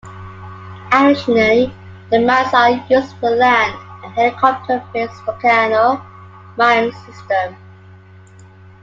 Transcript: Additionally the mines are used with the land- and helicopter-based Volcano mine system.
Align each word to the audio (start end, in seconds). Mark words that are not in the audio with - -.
Additionally 0.91 1.71
the 2.09 2.19
mines 2.21 2.51
are 2.55 2.71
used 2.71 2.89
with 3.11 3.21
the 3.21 3.29
land- 3.35 3.77
and 4.03 4.11
helicopter-based 4.15 5.23
Volcano 5.27 6.03
mine 6.57 6.91
system. 7.05 7.55